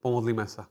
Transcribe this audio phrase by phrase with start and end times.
[0.00, 0.68] Pomodlíme sa.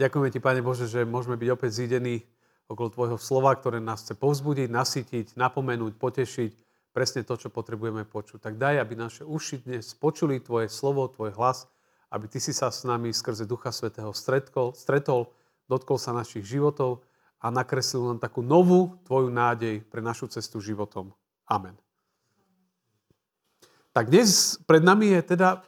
[0.00, 2.24] Ďakujeme Ti, Pane Bože, že môžeme byť opäť zídení
[2.64, 6.50] okolo Tvojho slova, ktoré nás chce povzbudiť, nasytiť, napomenúť, potešiť,
[6.96, 8.40] presne to, čo potrebujeme počuť.
[8.40, 11.68] Tak daj, aby naše uši dnes počuli Tvoje slovo, Tvoj hlas,
[12.08, 15.28] aby Ty si sa s nami skrze Ducha Svetého stretol, stretol
[15.68, 17.04] dotkol sa našich životov
[17.40, 21.12] a nakreslil nám takú novú Tvoju nádej pre našu cestu životom.
[21.48, 21.76] Amen.
[23.92, 25.60] Tak dnes pred nami je teda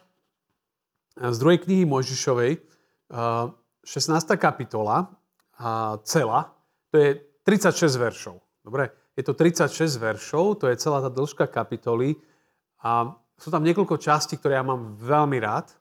[1.15, 2.59] z druhej knihy Mojžišovej,
[3.09, 4.35] 16.
[4.35, 5.07] kapitola,
[6.03, 6.51] celá,
[6.91, 7.09] to je
[7.47, 8.35] 36 veršov.
[8.65, 12.19] Dobre, je to 36 veršov, to je celá tá dĺžka kapitoly
[12.83, 15.71] a sú tam niekoľko častí, ktoré ja mám veľmi rád.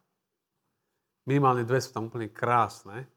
[1.25, 3.09] Minimálne dve sú tam úplne krásne.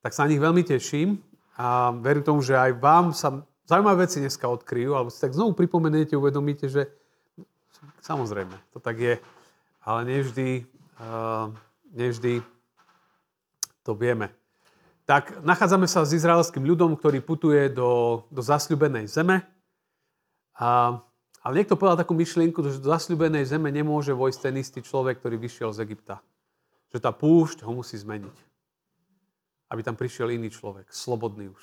[0.00, 1.18] Tak sa na nich veľmi teším
[1.58, 5.52] a verím tomu, že aj vám sa zaujímavé veci dneska odkryjú, alebo si tak znovu
[5.58, 6.88] pripomeniete, uvedomíte, že
[8.00, 9.14] samozrejme, to tak je,
[9.84, 10.64] ale nevždy
[11.96, 12.44] nevždy
[13.82, 14.30] to vieme.
[15.08, 19.42] Tak nachádzame sa s izraelským ľudom, ktorý putuje do, do zasľubenej zeme.
[20.54, 21.00] A,
[21.42, 25.34] ale niekto povedal takú myšlienku, že do zasľubenej zeme nemôže vojsť ten istý človek, ktorý
[25.40, 26.22] vyšiel z Egypta.
[26.94, 28.36] Že tá púšť ho musí zmeniť.
[29.74, 31.62] Aby tam prišiel iný človek, slobodný už.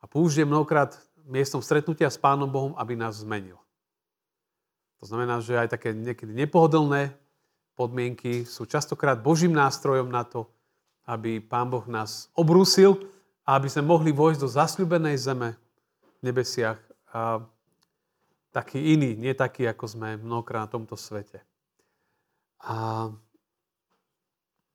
[0.00, 3.56] A púšť je mnohokrát miestom stretnutia s Pánom Bohom, aby nás zmenil.
[5.00, 7.16] To znamená, že aj také niekedy nepohodlné
[7.80, 10.44] podmienky sú častokrát Božím nástrojom na to,
[11.08, 13.00] aby Pán Boh nás obrúsil
[13.48, 15.56] a aby sme mohli vojsť do zasľubenej zeme
[16.20, 16.76] v nebesiach
[17.16, 17.40] a
[18.52, 21.40] taký iný, nie taký, ako sme mnohokrát na tomto svete.
[22.60, 23.08] A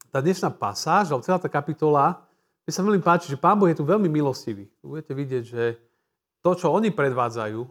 [0.10, 2.26] tá dnešná pasáž, alebo celá tá kapitola,
[2.66, 4.66] mi sa veľmi páči, že Pán Boh je tu veľmi milostivý.
[4.82, 5.78] Budete vidieť, že
[6.42, 7.62] to, čo oni predvádzajú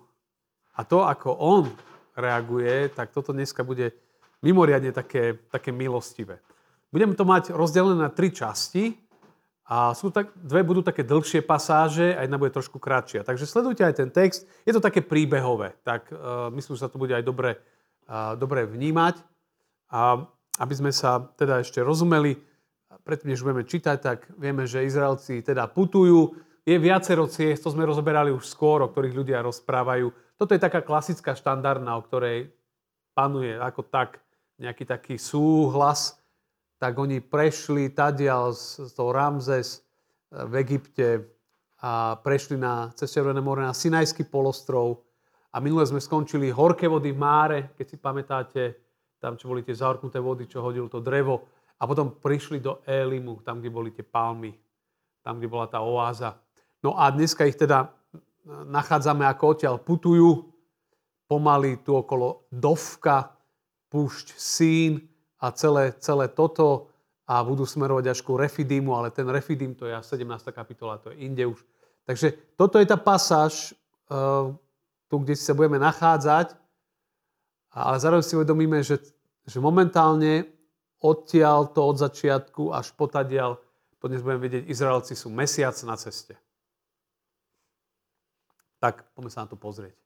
[0.78, 1.66] a to, ako On
[2.14, 4.03] reaguje, tak toto dneska bude
[4.44, 6.44] mimoriadne také, také milostivé.
[6.92, 8.94] Budeme to mať rozdelené na tri časti
[9.64, 13.24] a sú tak, dve budú také dlhšie pasáže a jedna bude trošku kratšia.
[13.24, 14.44] Takže sledujte aj ten text.
[14.68, 17.56] Je to také príbehové, tak uh, myslím, že sa to bude aj dobre,
[18.06, 19.24] uh, dobre vnímať.
[19.88, 20.20] A
[20.60, 22.38] aby sme sa teda ešte rozumeli,
[23.02, 26.38] predtým, než budeme čítať, tak vieme, že Izraelci teda putujú.
[26.64, 30.08] Je viacero ciest, to sme rozoberali už skôr, o ktorých ľudia rozprávajú.
[30.40, 32.54] Toto je taká klasická štandardná, o ktorej
[33.12, 34.23] panuje ako tak
[34.58, 36.18] nejaký taký súhlas,
[36.78, 41.08] tak oni prešli tadiaľ z toho Ramzes eh, v Egypte
[41.84, 45.04] a prešli na, cez Červené more na Sinajský polostrov
[45.54, 48.62] a minule sme skončili horké vody v Máre, keď si pamätáte,
[49.22, 51.46] tam, čo boli tie zahorknuté vody, čo hodilo to drevo.
[51.80, 54.52] A potom prišli do Elimu, tam, kde boli tie palmy,
[55.24, 56.36] tam, kde bola tá oáza.
[56.84, 60.52] No a dneska ich teda eh, nachádzame, ako odtiaľ putujú,
[61.28, 63.33] pomaly tu okolo Dovka,
[63.94, 65.06] púšť Sín
[65.38, 66.90] a celé, celé toto
[67.30, 70.26] a budú smerovať až ku Refidimu, ale ten Refidim to je 17.
[70.50, 71.62] kapitola, to je inde už.
[72.02, 73.70] Takže toto je tá pasáž,
[74.10, 74.50] uh,
[75.06, 76.58] tu, kde sa budeme nachádzať,
[77.70, 78.98] ale zároveň si uvedomíme, že,
[79.46, 80.50] že momentálne
[81.00, 83.56] odtiaľ to od začiatku až potadiaľ,
[84.02, 86.36] to dnes budeme vedieť, Izraelci sú mesiac na ceste.
[88.84, 90.03] Tak poďme sa na to pozrieť.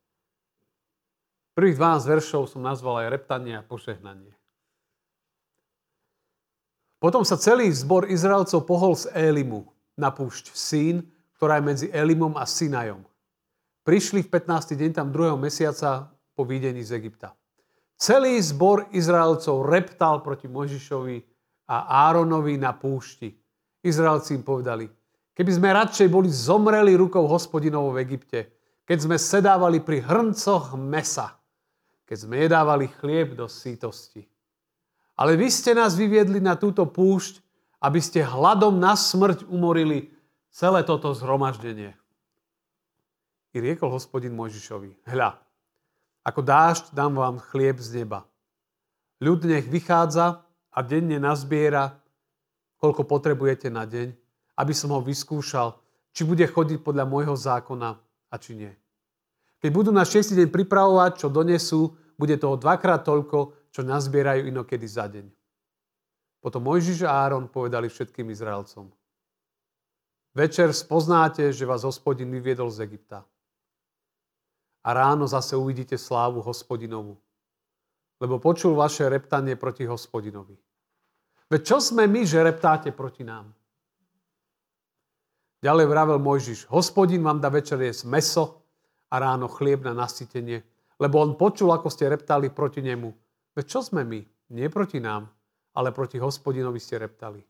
[1.58, 4.30] Prvých 12 veršov som nazval aj reptanie a požehnanie.
[7.02, 9.66] Potom sa celý zbor Izraelcov pohol z Elimu
[9.98, 11.02] na púšť Sín,
[11.34, 13.02] ktorá je medzi Elimom a Sinajom.
[13.82, 14.78] Prišli v 15.
[14.78, 17.34] deň tam druhého mesiaca po výdení z Egypta.
[17.98, 21.18] Celý zbor Izraelcov reptal proti Možišovi
[21.74, 23.34] a Áronovi na púšti.
[23.82, 24.86] Izraelci im povedali,
[25.34, 28.38] keby sme radšej boli zomreli rukou hospodinovou v Egypte,
[28.86, 31.37] keď sme sedávali pri hrncoch mesa,
[32.08, 34.24] keď sme jedávali chlieb do sítosti.
[35.12, 37.44] Ale vy ste nás vyviedli na túto púšť,
[37.84, 40.08] aby ste hladom na smrť umorili
[40.48, 41.92] celé toto zhromaždenie.
[43.52, 45.36] I riekol hospodin Mojžišovi, hľa,
[46.24, 48.24] ako dážď dám vám chlieb z neba.
[49.20, 50.40] Ľud nech vychádza
[50.72, 51.98] a denne nazbiera,
[52.78, 54.14] koľko potrebujete na deň,
[54.56, 55.76] aby som ho vyskúšal,
[56.14, 57.98] či bude chodiť podľa môjho zákona
[58.32, 58.72] a či nie.
[59.58, 60.38] Keď budú na 6.
[60.38, 65.26] deň pripravovať, čo donesú, bude toho dvakrát toľko, čo nazbierajú inokedy za deň.
[66.38, 68.90] Potom Mojžiš a Áron povedali všetkým Izraelcom.
[70.34, 73.26] Večer spoznáte, že vás hospodin vyviedol z Egypta.
[74.86, 77.18] A ráno zase uvidíte slávu hospodinovu,
[78.22, 80.54] lebo počul vaše reptanie proti hospodinovi.
[81.50, 83.50] Veď čo sme my, že reptáte proti nám?
[85.58, 88.57] Ďalej vravel Mojžiš, hospodin vám dá večer jesť meso
[89.08, 90.62] a ráno chlieb na nasytenie,
[91.00, 93.08] lebo on počul, ako ste reptali proti nemu.
[93.56, 94.20] Veď čo sme my?
[94.52, 95.28] Nie proti nám,
[95.76, 97.40] ale proti hospodinovi ste reptali.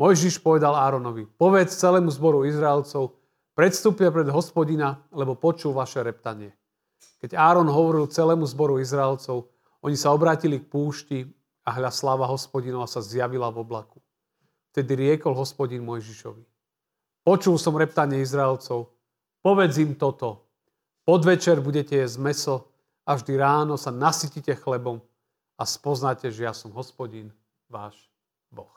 [0.00, 3.12] Mojžiš povedal Áronovi, povedz celému zboru Izraelcov,
[3.52, 6.56] predstúpia pred hospodina, lebo počul vaše reptanie.
[7.20, 9.52] Keď Áron hovoril celému zboru Izraelcov,
[9.84, 11.18] oni sa obrátili k púšti
[11.62, 14.02] a hľa sláva hospodinova sa zjavila v oblaku.
[14.72, 16.42] Vtedy riekol hospodin Mojžišovi.
[17.22, 18.90] Počul som reptanie Izraelcov,
[19.44, 20.48] povedz im toto.
[21.02, 22.54] Podvečer budete jesť meso
[23.02, 25.02] a vždy ráno sa nasytíte chlebom
[25.58, 27.34] a spoznáte, že ja som hospodin,
[27.66, 27.98] váš
[28.54, 28.70] Boh.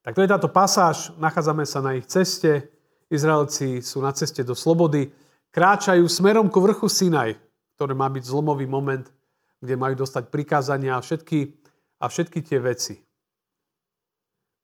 [0.00, 2.72] Tak to je táto pasáž, nachádzame sa na ich ceste,
[3.12, 5.12] Izraelci sú na ceste do slobody,
[5.52, 7.36] kráčajú smerom ku vrchu Sinaj,
[7.76, 9.04] ktoré má byť zlomový moment,
[9.60, 11.60] kde majú dostať prikázania a všetky,
[12.00, 12.94] a všetky tie veci.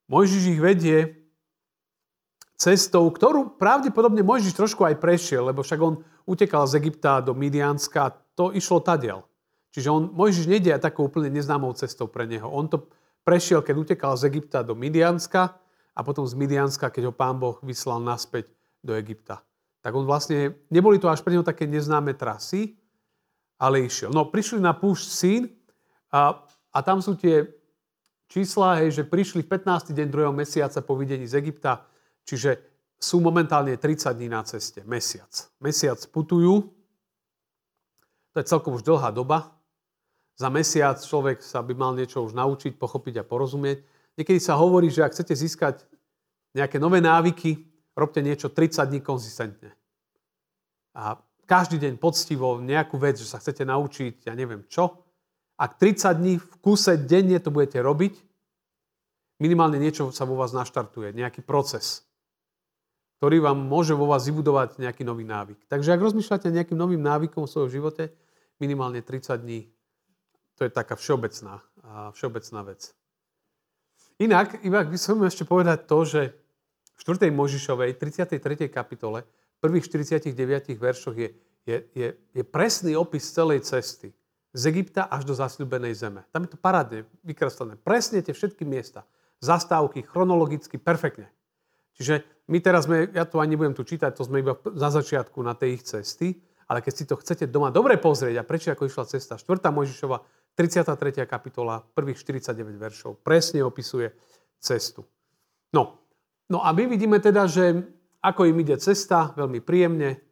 [0.08, 1.17] Mojžiš ich vedie
[2.58, 8.18] cestou, ktorú pravdepodobne Mojžiš trošku aj prešiel, lebo však on utekal z Egypta do Midianska,
[8.34, 9.22] to išlo tadiaľ.
[9.70, 12.50] Čiže on, Mojžiš nejde takou úplne neznámou cestou pre neho.
[12.50, 12.90] On to
[13.22, 15.54] prešiel, keď utekal z Egypta do Midianska
[15.94, 18.50] a potom z Midianska, keď ho pán Boh vyslal naspäť
[18.82, 19.46] do Egypta.
[19.78, 22.74] Tak on vlastne, neboli to až pre neho také neznáme trasy,
[23.54, 24.10] ale išiel.
[24.10, 25.42] No, prišli na púšť Sín
[26.10, 26.42] a,
[26.74, 27.46] a tam sú tie
[28.26, 29.94] čísla, hej, že prišli v 15.
[29.94, 31.86] deň druhého mesiaca po videní z Egypta,
[32.28, 32.60] čiže
[33.00, 35.32] sú momentálne 30 dní na ceste, mesiac.
[35.64, 36.68] Mesiac putujú,
[38.34, 39.56] to je celkom už dlhá doba,
[40.38, 43.82] za mesiac človek sa by mal niečo už naučiť, pochopiť a porozumieť.
[44.14, 45.82] Niekedy sa hovorí, že ak chcete získať
[46.54, 47.66] nejaké nové návyky,
[47.98, 49.74] robte niečo 30 dní konzistentne.
[50.94, 51.18] A
[51.50, 55.02] každý deň poctivo nejakú vec, že sa chcete naučiť, ja neviem čo.
[55.58, 58.14] Ak 30 dní v kuse denne to budete robiť,
[59.42, 62.06] minimálne niečo sa vo vás naštartuje, nejaký proces,
[63.18, 65.66] ktorý vám môže vo vás vybudovať nejaký nový návyk.
[65.66, 68.14] Takže ak rozmýšľate nejakým novým návykom v svojom živote,
[68.62, 69.66] minimálne 30 dní
[70.58, 71.62] to je taká všeobecná,
[72.18, 72.90] všeobecná vec.
[74.18, 76.20] Inak, inak by som ešte povedať to, že
[76.98, 77.30] v 4.
[77.30, 78.66] Možišovej, 33.
[78.66, 79.22] kapitole,
[79.62, 80.34] prvých 49
[80.74, 81.30] veršoch je,
[81.62, 84.10] je, je, je presný opis celej cesty.
[84.50, 86.26] Z Egypta až do zasľubenej zeme.
[86.34, 87.78] Tam je to parádne vykreslené.
[87.78, 89.06] Presne tie všetky miesta.
[89.38, 91.30] Zastávky, chronologicky, perfektne.
[91.98, 95.42] Čiže my teraz sme, ja to ani nebudem tu čítať, to sme iba za začiatku
[95.42, 96.38] na tej ich cesty,
[96.70, 99.68] ale keď si to chcete doma dobre pozrieť a prečo ako išla cesta, 4.
[99.68, 100.22] Možišova
[100.54, 101.26] 33.
[101.26, 104.14] kapitola, prvých 49 veršov, presne opisuje
[104.62, 105.02] cestu.
[105.74, 105.98] No,
[106.48, 107.82] no a my vidíme teda, že
[108.22, 110.22] ako im ide cesta, veľmi príjemne,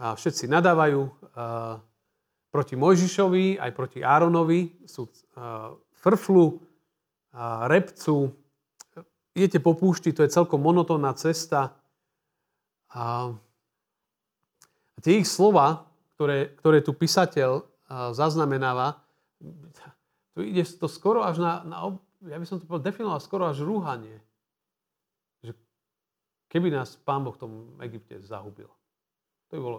[0.00, 1.10] a všetci nadávajú a,
[2.50, 6.60] proti Mojžišovi, aj proti Áronovi, sú a, frflu,
[7.34, 8.32] a, repcu,
[9.40, 11.72] idete po púšti, to je celkom monotónna cesta.
[12.92, 13.32] A,
[15.00, 15.88] tie ich slova,
[16.20, 17.64] ktoré, ktoré tu písateľ
[18.12, 19.00] zaznamenáva,
[20.36, 21.76] tu ide to skoro až na, na
[22.28, 24.20] ja by som to definoval skoro až rúhanie.
[25.40, 25.56] Že
[26.52, 28.68] keby nás Pán Boh v tom Egypte zahubil.
[29.48, 29.78] To by bolo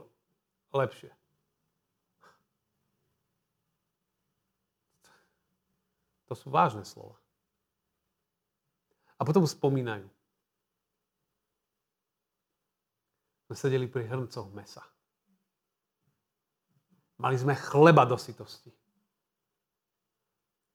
[0.74, 1.14] lepšie.
[6.26, 7.21] To sú vážne slova.
[9.22, 10.10] A potom spomínajú.
[13.46, 14.82] Sme sedeli pri hrncoch mesa.
[17.22, 18.74] Mali sme chleba do sytosti.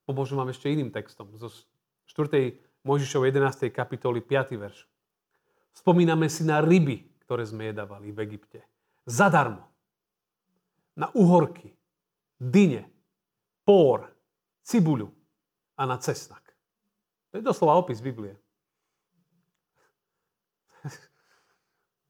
[0.06, 1.26] Pomôžem vám ešte iným textom.
[1.34, 1.50] Zo
[2.14, 2.86] 4.
[2.86, 3.66] Mojžišov 11.
[3.74, 4.54] kapitoly 5.
[4.54, 4.86] verš.
[5.74, 8.62] Spomíname si na ryby, ktoré sme jedávali v Egypte.
[9.02, 9.66] Zadarmo.
[10.94, 11.74] Na uhorky,
[12.38, 12.86] dyne,
[13.66, 14.06] pór,
[14.62, 15.10] cibuľu
[15.74, 16.45] a na cesnak.
[17.36, 18.32] To je doslova opis Biblie.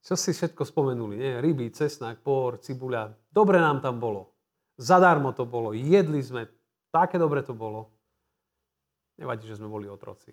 [0.07, 1.19] Čo si všetko spomenuli?
[1.19, 1.43] Nie?
[1.43, 3.11] Ryby, cesnak, pór, cibuľa.
[3.27, 4.39] Dobre nám tam bolo.
[4.79, 5.75] Zadarmo to bolo.
[5.75, 6.47] Jedli sme
[6.97, 7.93] Také dobre to bolo.
[9.21, 10.33] Nevadí, že sme boli otroci.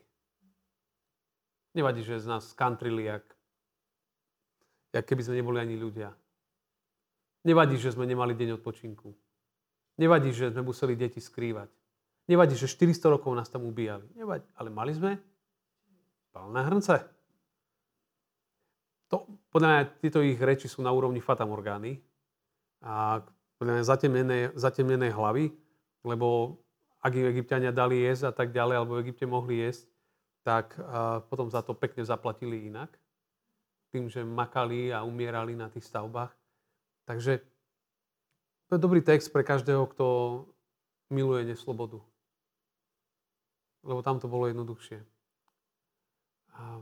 [1.76, 3.26] Nevadí, že z nás skantrili, jak,
[4.96, 6.16] jak keby sme neboli ani ľudia.
[7.44, 9.12] Nevadí, že sme nemali deň odpočinku.
[10.00, 11.68] Nevadí, že sme museli deti skrývať.
[12.24, 14.08] Nevadí, že 400 rokov nás tam ubíjali.
[14.16, 15.20] Nevadí, ale mali sme
[16.32, 16.96] plné hrnce.
[19.12, 22.02] To, podľa mňa tieto ich reči sú na úrovni fatamorgány
[22.82, 23.22] a
[23.60, 25.54] podľa mňa zatemnené, zatemnené hlavy,
[26.02, 26.58] lebo
[27.04, 29.92] ak im egyptiania dali jesť a tak ďalej, alebo v Egypte mohli jesť,
[30.48, 30.80] tak
[31.28, 32.96] potom za to pekne zaplatili inak.
[33.92, 36.32] Tým, že makali a umierali na tých stavbách.
[37.04, 37.44] Takže
[38.72, 40.06] to je dobrý text pre každého, kto
[41.12, 42.02] miluje neslobodu.
[43.84, 45.00] Lebo tam to bolo jednoduchšie.
[46.56, 46.80] A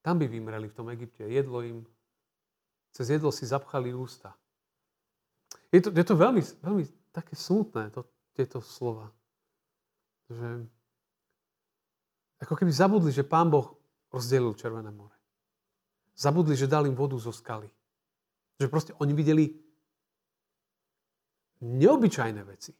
[0.00, 1.24] tam by vymreli v tom Egypte.
[1.24, 1.84] Jedlo im,
[2.92, 4.36] cez jedlo si zapchali ústa.
[5.72, 6.84] Je to, je to veľmi, veľmi
[7.14, 9.12] také smutné, to, tieto slova.
[10.30, 10.66] Že
[12.40, 13.76] ako keby zabudli, že Pán Boh
[14.10, 15.14] rozdelil Červené more.
[16.16, 17.68] Zabudli, že dal im vodu zo skaly.
[18.60, 19.44] Že proste oni videli
[21.60, 22.72] neobyčajné veci.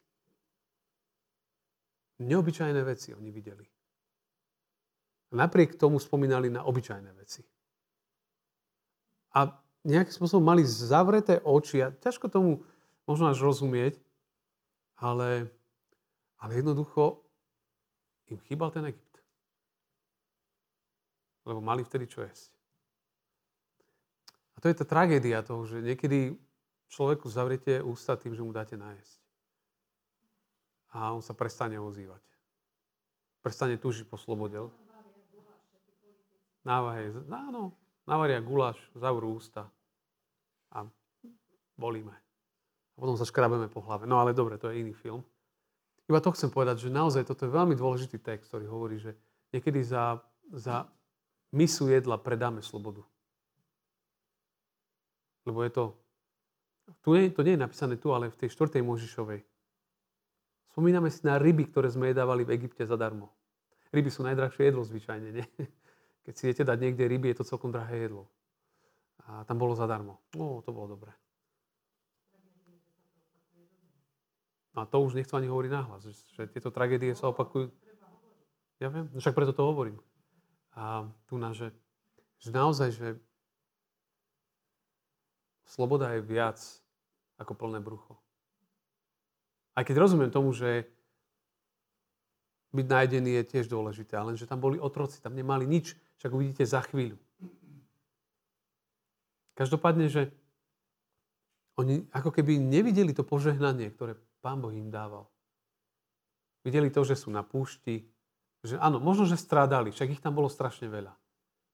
[2.21, 3.65] Neobyčajné veci oni videli.
[5.31, 7.41] A napriek tomu spomínali na obyčajné veci.
[9.33, 9.49] A
[9.87, 12.61] nejakým spôsobom mali zavreté oči a ťažko tomu
[13.09, 13.97] možno až rozumieť,
[15.00, 15.49] ale,
[16.37, 17.25] ale jednoducho
[18.29, 19.17] im chýbal ten Egypt.
[21.49, 22.53] Lebo mali vtedy čo jesť.
[24.55, 26.37] A to je tá tragédia toho, že niekedy
[26.93, 29.20] človeku zavriete ústa tým, že mu dáte nájsť.
[30.90, 32.23] A on sa prestane ozývať.
[33.40, 34.59] Prestane túžiť po slobode.
[36.61, 37.73] Návahe, áno,
[38.04, 39.64] navaria guláš, zavrú ústa
[40.68, 40.85] a
[41.80, 42.12] bolíme.
[42.94, 44.04] A potom sa škrabeme po hlave.
[44.04, 45.25] No ale dobre, to je iný film.
[46.04, 49.16] Iba to chcem povedať, že naozaj toto je veľmi dôležitý text, ktorý hovorí, že
[49.54, 50.20] niekedy za,
[50.52, 50.90] za
[51.54, 53.06] misu jedla predáme slobodu.
[55.47, 55.85] Lebo je to,
[57.00, 59.40] tu nie, to nie je napísané tu, ale v tej štvrtej Možišovej.
[60.71, 63.35] Spomíname si na ryby, ktoré sme jedávali v Egypte zadarmo.
[63.91, 65.47] Ryby sú najdrahšie jedlo zvyčajne, nie?
[66.25, 68.31] Keď si idete dať niekde ryby, je to celkom drahé jedlo.
[69.27, 70.23] A tam bolo zadarmo.
[70.39, 71.11] No, to bolo dobré.
[74.79, 77.75] A to už nechcem ani hovoriť náhlas, že, že tieto tragédie sa opakujú.
[78.79, 79.99] Ja viem, však preto to hovorím.
[80.79, 81.75] A tu na, že,
[82.39, 83.09] že naozaj, že
[85.67, 86.62] sloboda je viac
[87.43, 88.20] ako plné brucho.
[89.81, 90.85] Aj keď rozumiem tomu, že
[92.77, 96.69] byť nájdený je tiež dôležité, ale že tam boli otroci, tam nemali nič, však uvidíte
[96.69, 97.17] za chvíľu.
[99.57, 100.29] Každopádne, že
[101.81, 105.25] oni ako keby nevideli to požehnanie, ktoré Pán Boh im dával.
[106.61, 108.05] Videli to, že sú na púšti,
[108.61, 111.17] že áno, možno, že strádali, však ich tam bolo strašne veľa.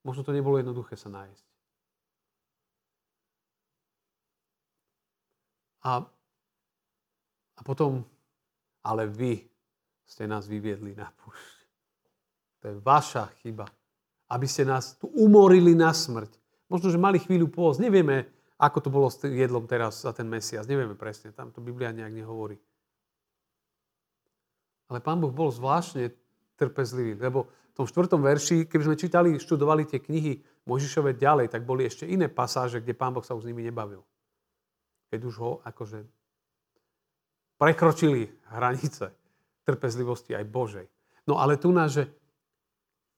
[0.06, 1.46] Možno to nebolo jednoduché sa nájsť.
[5.82, 6.06] A,
[7.56, 8.04] a potom,
[8.84, 9.40] ale vy
[10.06, 11.56] ste nás vyviedli na púšť.
[12.62, 13.66] To je vaša chyba
[14.26, 16.34] aby ste nás tu umorili na smrť.
[16.66, 17.78] Možno, že mali chvíľu pôst.
[17.78, 18.26] Nevieme,
[18.58, 20.66] ako to bolo s jedlom teraz za ten mesiac.
[20.66, 21.30] Nevieme presne.
[21.30, 22.58] Tam to Biblia nejak nehovorí.
[24.90, 26.14] Ale Pán Boh bol zvláštne
[26.58, 31.62] trpezlivý, lebo v tom štvrtom verši, keby sme čítali, študovali tie knihy Možišove ďalej, tak
[31.62, 34.02] boli ešte iné pasáže, kde Pán Boh sa už s nimi nebavil.
[35.10, 36.02] Keď už ho akože
[37.56, 39.12] prekročili hranice
[39.66, 40.86] trpezlivosti aj Božej.
[41.26, 42.06] No ale tu, na, že,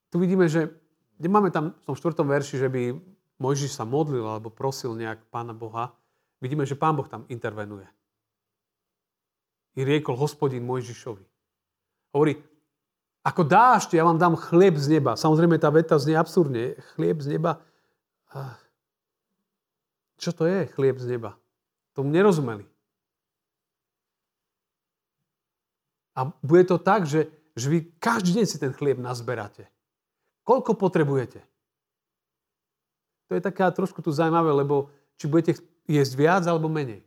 [0.08, 0.72] tu vidíme, že
[1.18, 2.94] kde máme tam v tom štvrtom verši, že by
[3.38, 5.94] Mojžiš sa modlil alebo prosil nejak Pána Boha,
[6.42, 7.86] vidíme, že Pán Boh tam intervenuje.
[9.78, 11.22] I riekol hospodin Mojžišovi.
[12.14, 12.34] Hovorí,
[13.22, 15.18] ako dášte, ja vám dám chlieb z neba.
[15.18, 16.78] Samozrejme, tá veta znie absurdne.
[16.96, 17.60] Chlieb z neba.
[20.16, 21.36] Čo to je chlieb z neba?
[21.92, 22.64] Tomu nerozumeli.
[26.18, 29.70] A bude to tak, že, že vy každý deň si ten chlieb nazberáte.
[30.42, 31.38] Koľko potrebujete?
[33.30, 37.06] To je taká trošku tu zaujímavé, lebo či budete jesť viac alebo menej.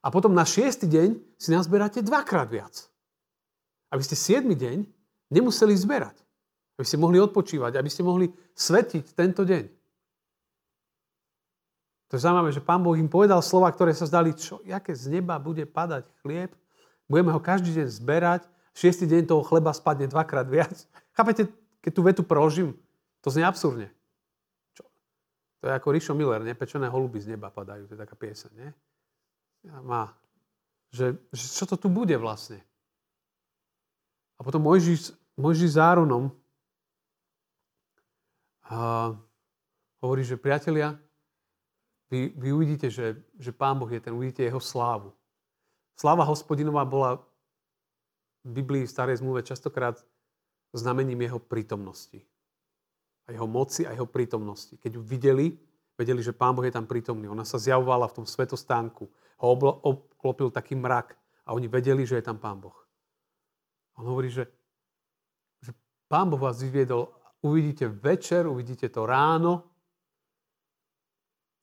[0.00, 2.88] A potom na šiestý deň si nazberáte dvakrát viac.
[3.92, 4.88] Aby ste siedmy deň
[5.28, 6.16] nemuseli zberať.
[6.80, 9.64] Aby ste mohli odpočívať, aby ste mohli svetiť tento deň.
[12.08, 15.20] To je zaujímavé, že Pán Boh im povedal slova, ktoré sa zdali, čo, aké z
[15.20, 16.50] neba bude padať chlieb.
[17.10, 18.46] Budeme ho každý deň zberať.
[18.70, 20.86] Šiestý deň toho chleba spadne dvakrát viac.
[21.18, 21.50] Chápete,
[21.82, 22.78] keď tú vetu preložím,
[23.18, 23.90] to znie absurdne.
[24.78, 24.86] Čo?
[25.60, 26.54] To je ako Rišo Miller, nie?
[26.54, 28.70] Pečené holuby z neba padajú, to je taká pieseň, nie?
[29.82, 30.14] Má.
[30.94, 32.62] Že, že čo to tu bude vlastne?
[34.38, 35.78] A potom Mojžiš, Mojžiš s
[38.70, 39.10] a
[39.98, 40.94] hovorí, že priatelia,
[42.06, 45.10] vy, vy uvidíte, že, že Pán Boh je ten, uvidíte jeho slávu.
[46.00, 47.20] Sláva hospodinová bola
[48.40, 50.00] v Biblii v starej zmluve častokrát
[50.72, 52.24] znamením jeho prítomnosti.
[53.28, 54.80] A jeho moci a jeho prítomnosti.
[54.80, 55.60] Keď ju videli,
[56.00, 57.28] vedeli, že Pán Boh je tam prítomný.
[57.28, 59.12] Ona sa zjavovala v tom svetostánku.
[59.44, 59.46] Ho
[59.84, 62.80] obklopil taký mrak a oni vedeli, že je tam Pán Boh.
[64.00, 64.48] On hovorí, že,
[65.60, 65.76] že
[66.08, 67.12] Pán Boh vás vyviedol,
[67.44, 69.68] uvidíte večer, uvidíte to ráno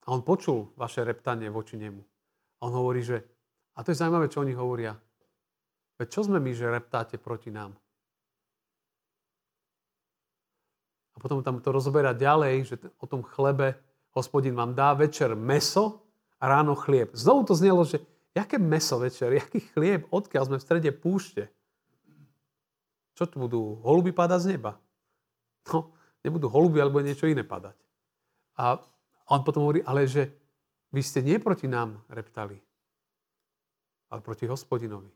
[0.06, 2.06] a on počul vaše reptanie voči nemu.
[2.62, 3.37] A on hovorí, že,
[3.78, 4.98] a to je zaujímavé, čo oni hovoria,
[6.02, 7.78] veď čo sme my, že reptáte proti nám?
[11.14, 13.78] A potom tam to rozoberá ďalej, že o tom chlebe
[14.18, 16.02] hospodin vám dá večer meso
[16.42, 17.14] a ráno chlieb.
[17.14, 18.02] Znovu to znelo, že
[18.34, 21.50] jaké meso večer, jaký chlieb, odkiaľ sme v strede púšte.
[23.18, 24.78] Čo tu budú holuby padať z neba?
[25.74, 27.74] No, nebudú holuby alebo niečo iné padať.
[28.58, 28.78] A
[29.34, 30.30] on potom hovorí, ale že
[30.94, 32.62] vy ste nie proti nám reptali,
[34.08, 35.12] ale proti hospodinovi.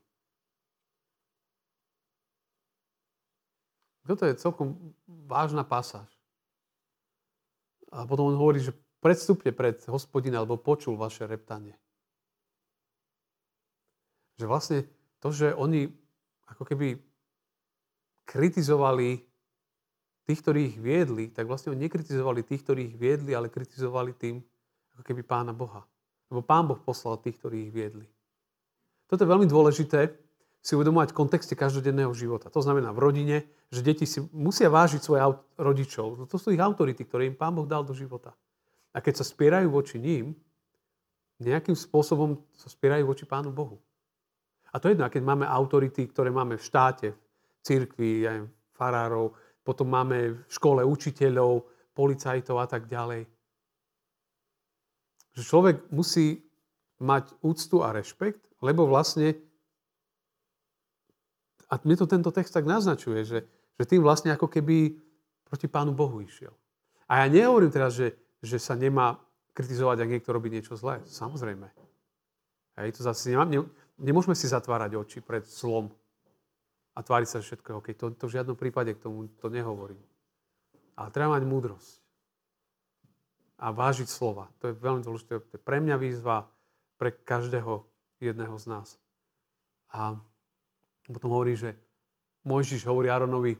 [4.01, 4.75] Toto je celkom
[5.07, 6.09] vážna pasáž.
[7.93, 11.77] A potom on hovorí, že predstúpte pred hospodina, alebo počul vaše reptanie.
[14.41, 14.79] Že vlastne
[15.21, 15.91] to, že oni
[16.49, 16.97] ako keby
[18.25, 19.21] kritizovali
[20.25, 24.39] tých, ktorí ich viedli, tak vlastne oni nekritizovali tých, ktorí ich viedli, ale kritizovali tým,
[24.95, 25.83] ako keby pána Boha.
[26.31, 28.07] Lebo pán Boh poslal tých, ktorí ich viedli.
[29.11, 30.15] Toto je veľmi dôležité
[30.63, 32.47] si uvedomovať v kontexte každodenného života.
[32.47, 33.37] To znamená v rodine,
[33.67, 36.31] že deti si musia vážiť svojich rodičov.
[36.31, 38.31] To sú ich autority, ktoré im pán Boh dal do života.
[38.95, 40.31] A keď sa spierajú voči ním,
[41.41, 43.81] nejakým spôsobom sa spierajú voči pánu Bohu.
[44.71, 48.23] A to je jedno, keď máme autority, ktoré máme v štáte, v cirkvi,
[48.77, 49.33] farárov,
[49.65, 51.65] potom máme v škole učiteľov,
[51.97, 53.27] policajtov a tak ďalej.
[55.35, 56.45] Že človek musí
[57.01, 59.35] mať úctu a rešpekt, lebo vlastne,
[61.67, 63.39] a mi to tento text tak naznačuje, že,
[63.75, 64.95] že tým vlastne ako keby
[65.49, 66.53] proti Pánu Bohu išiel.
[67.11, 69.19] A ja nehovorím teraz, že, že sa nemá
[69.51, 71.03] kritizovať, ak niekto robí niečo zlé.
[71.03, 71.67] Samozrejme.
[72.79, 73.59] Hej, to zase nemám, ne,
[73.99, 75.91] nemôžeme si zatvárať oči pred zlom
[76.95, 77.99] a tváriť sa, všetko je.
[77.99, 79.99] To, to v žiadnom prípade k tomu to nehovorím.
[80.95, 81.99] Ale treba mať múdrosť.
[83.61, 84.49] A vážiť slova.
[84.63, 85.37] To je veľmi dôležité.
[85.37, 86.49] To je pre mňa výzva,
[86.95, 87.90] pre každého
[88.29, 88.87] jedného z nás.
[89.89, 90.13] A
[91.09, 91.73] potom hovorí, že
[92.45, 93.57] Mojžiš hovorí Aronovi,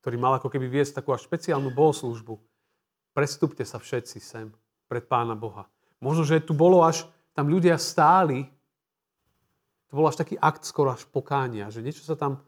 [0.00, 2.38] ktorý mal ako keby viesť takú až špeciálnu bohoslužbu.
[3.12, 4.46] Prestupte sa všetci sem
[4.86, 5.66] pred Pána Boha.
[5.98, 8.46] Možno, že tu bolo až, tam ľudia stáli
[9.88, 12.44] to bol až taký akt skoro až pokánia, že niečo sa tam,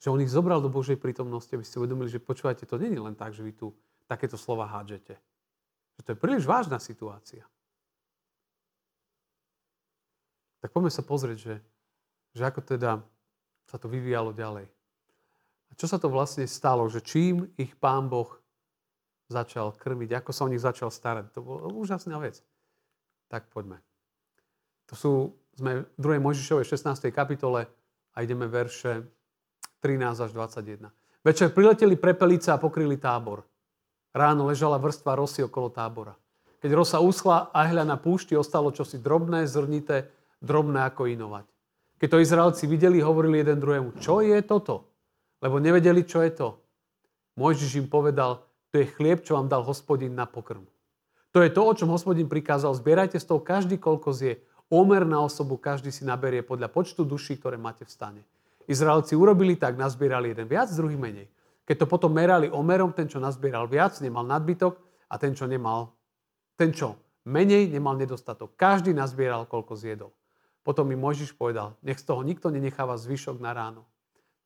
[0.00, 3.12] že on ich zobral do Božej prítomnosti, aby ste uvedomili, že počúvate, to není len
[3.12, 3.76] tak, že vy tu
[4.08, 5.12] takéto slova hádžete.
[6.00, 7.44] Že to je príliš vážna situácia.
[10.60, 11.54] Tak poďme sa pozrieť, že,
[12.36, 13.00] že ako teda
[13.68, 14.68] sa to vyvíjalo ďalej.
[15.70, 18.28] A čo sa to vlastne stalo, že čím ich pán Boh
[19.30, 21.30] začal krmiť, ako sa o nich začal starať.
[21.38, 22.42] To bola úžasná vec.
[23.30, 23.78] Tak poďme.
[24.90, 25.12] To sú
[25.54, 26.24] sme v 2.
[26.24, 27.12] Mojžišovej 16.
[27.12, 27.68] kapitole
[28.14, 29.04] a ideme verše
[29.84, 30.88] 13 až 21.
[31.20, 33.44] Večer prileteli prepelice a pokryli tábor.
[34.10, 36.16] Ráno ležala vrstva rosy okolo tábora.
[36.60, 41.46] Keď rosa uschla a hľa na púšti, ostalo čosi drobné, zrnité, drobné ako inovať.
[42.00, 44.88] Keď to Izraelci videli, hovorili jeden druhému, čo je toto?
[45.44, 46.48] Lebo nevedeli, čo je to.
[47.36, 50.64] Mojžiš im povedal, to je chlieb, čo vám dal hospodin na pokrm.
[51.30, 54.42] To je to, o čom hospodin prikázal, zbierajte z toho každý, koľko zje.
[54.70, 58.22] Omer na osobu každý si naberie podľa počtu duší, ktoré máte v stane.
[58.70, 61.26] Izraelci urobili tak, nazbierali jeden viac, druhý menej.
[61.66, 64.78] Keď to potom merali omerom, ten, čo nazbieral viac, nemal nadbytok
[65.10, 65.94] a ten, čo nemal,
[66.54, 68.54] ten, čo menej, nemal nedostatok.
[68.54, 70.10] Každý nazbieral, koľko zjedol.
[70.70, 73.90] Potom mi Mojžiš povedal, nech z toho nikto nenecháva zvyšok na ráno.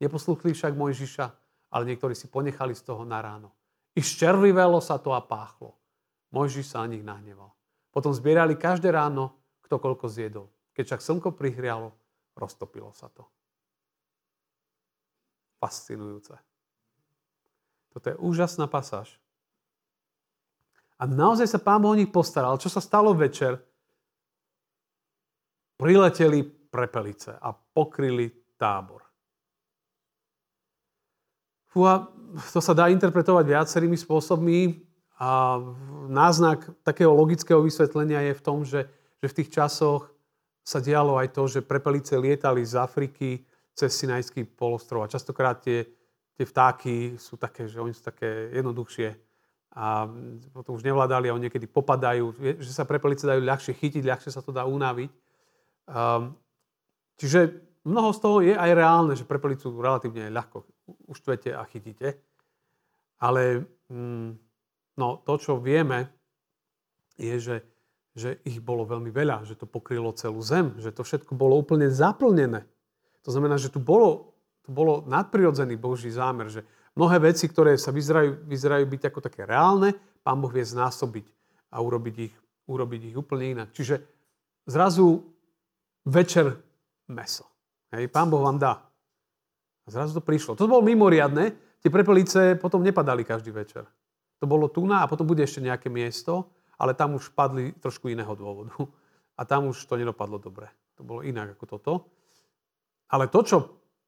[0.01, 1.27] Neposluchli však Mojžiša,
[1.69, 3.53] ale niektorí si ponechali z toho na ráno.
[3.93, 5.77] I ščerlivelo sa to a páchlo.
[6.33, 7.53] Mojžiš sa na nich nahneval.
[7.93, 9.37] Potom zbierali každé ráno
[9.69, 10.49] kto koľko zjedol.
[10.73, 11.93] Keď však slnko prihrialo,
[12.41, 13.29] roztopilo sa to.
[15.61, 16.41] Fascinujúce.
[17.93, 19.21] Toto je úžasná pasáž.
[20.97, 22.57] A naozaj sa pán Boh o nich postaral.
[22.57, 23.61] Čo sa stalo večer?
[25.85, 26.41] Prileteli
[26.73, 29.05] prepelice a pokryli tábor.
[31.69, 32.09] Fúha,
[32.57, 34.81] to sa dá interpretovať viacerými spôsobmi
[35.21, 35.61] a
[36.09, 38.89] náznak takého logického vysvetlenia je v tom, že
[39.25, 40.13] že v tých časoch
[40.61, 43.41] sa dialo aj to, že prepelice lietali z Afriky
[43.73, 45.89] cez Sinajský polostrov a častokrát tie,
[46.37, 49.17] tie vtáky sú také, že oni sú také jednoduchšie
[49.81, 50.05] a
[50.53, 54.45] potom už nevládali a oni niekedy popadajú, že sa prepelice dajú ľahšie chytiť, ľahšie sa
[54.45, 55.09] to dá unaviť.
[55.85, 56.37] Um,
[57.21, 60.65] čiže mnoho z toho je aj reálne, že prepelicu relatívne ľahko
[61.09, 62.21] uštvete a chytíte.
[63.21, 64.31] Ale mm,
[64.97, 66.09] no, to, čo vieme,
[67.21, 67.57] je, že
[68.15, 71.91] že ich bolo veľmi veľa, že to pokrylo celú zem, že to všetko bolo úplne
[71.91, 72.63] zaplnené.
[73.27, 76.63] To znamená, že tu bolo, tu bolo nadprirodzený Boží zámer, že
[76.95, 81.27] mnohé veci, ktoré sa vyzerajú, vyzerajú byť ako také reálne, Pán Boh vie znásobiť
[81.75, 82.35] a urobiť ich,
[82.71, 83.69] urobiť ich úplne inak.
[83.75, 84.01] Čiže
[84.71, 85.34] zrazu
[86.05, 86.57] večer
[87.09, 87.49] meso.
[87.93, 88.85] Hej, Pán Boh vám dá.
[89.85, 90.57] A zrazu to prišlo.
[90.57, 91.53] To bolo mimoriadne.
[91.81, 93.85] Tie prepelice potom nepadali každý večer.
[94.41, 96.49] To bolo tu na a potom bude ešte nejaké miesto,
[96.81, 98.73] ale tam už padli trošku iného dôvodu.
[99.35, 100.71] A tam už to nedopadlo dobre.
[100.95, 101.93] To bolo inak ako toto.
[103.11, 103.59] Ale to, čo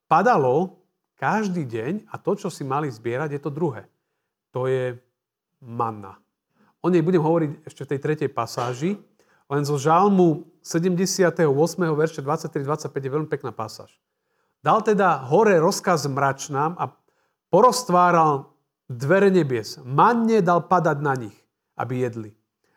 [0.07, 0.87] padalo,
[1.19, 3.91] každý deň a to, čo si mali zbierať, je to druhé.
[4.55, 4.95] To je
[5.61, 6.17] manna.
[6.85, 8.95] O nej budem hovoriť ešte v tej tretej pasáži,
[9.51, 11.47] len zo žalmu 78.
[11.95, 13.95] verše 23-25 je veľmi pekná pasáž.
[14.59, 16.91] Dal teda hore rozkaz mračnám a
[17.55, 18.51] poroztváral
[18.91, 19.79] dvere nebies.
[19.87, 21.39] Manne dal padať na nich,
[21.79, 22.31] aby jedli.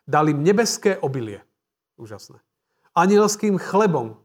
[0.06, 1.42] Dal im nebeské obilie.
[1.98, 2.38] Úžasné.
[2.94, 4.22] Anielským chlebom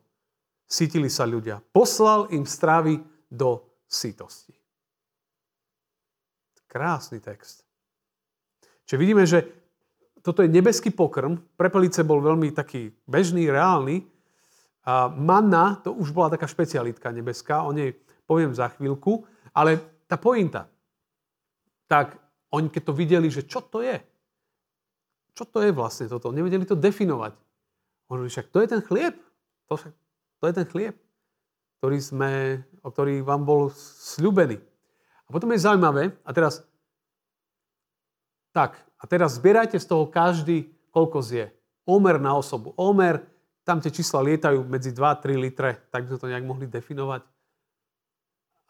[0.69, 1.57] sítili sa ľudia.
[1.73, 3.01] Poslal im stravy
[3.33, 4.53] do sítosti.
[6.69, 7.65] Krásny text.
[8.85, 9.64] Čiže vidíme, že
[10.25, 11.37] toto je nebeský pokrm.
[11.53, 14.01] Prepelice bol veľmi taký bežný, reálny.
[14.81, 17.93] A manna, to už bola taká špecialitka nebeská, o nej
[18.25, 19.21] poviem za chvíľku.
[19.53, 19.77] Ale
[20.09, 20.65] tá pointa,
[21.85, 22.17] tak
[22.49, 24.01] oni keď to videli, že čo to je,
[25.37, 27.37] čo to je vlastne toto, nevedeli to definovať.
[28.09, 29.13] Oni však to je ten chlieb,
[29.69, 29.77] to,
[30.41, 30.95] to je ten chlieb,
[31.81, 32.31] ktorý sme,
[32.81, 34.57] o ktorý vám bol sľubený.
[35.25, 36.65] A potom je zaujímavé, a teraz,
[38.55, 41.51] tak, a teraz zbierajte z toho každý, koľko zje.
[41.83, 42.71] Omer na osobu.
[42.79, 43.19] Omer,
[43.67, 47.27] tam tie čísla lietajú medzi 2-3 litre, tak by sme to nejak mohli definovať.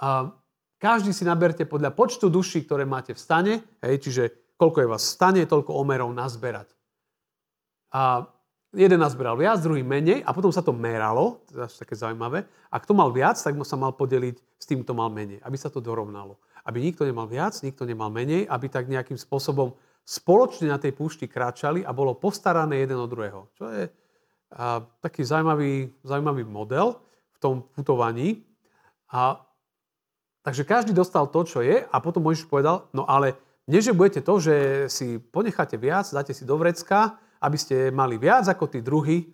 [0.01, 0.33] A
[0.81, 3.53] každý si naberte podľa počtu duší, ktoré máte v stane,
[3.85, 4.23] hej, čiže
[4.57, 6.73] koľko je vás v stane, toľko omerov nazberať.
[7.95, 8.27] A
[8.75, 12.43] jeden nazberal viac, druhý menej a potom sa to meralo, to je také zaujímavé.
[12.67, 15.71] A kto mal viac, tak sa mal podeliť s tým, kto mal menej, aby sa
[15.71, 16.35] to dorovnalo.
[16.65, 21.25] Aby nikto nemal viac, nikto nemal menej, aby tak nejakým spôsobom spoločne na tej púšti
[21.25, 23.49] kráčali a bolo postarané jeden od druhého.
[23.57, 23.83] Čo je
[24.53, 27.01] a, taký zaujímavý, zaujímavý model
[27.33, 28.45] v tom putovaní.
[29.09, 29.41] A,
[30.45, 34.21] takže každý dostal to, čo je a potom Mojžiš povedal, no ale nie, že budete
[34.21, 38.79] to, že si ponecháte viac, dáte si do vrecka, aby ste mali viac ako tí
[38.85, 39.25] druhy,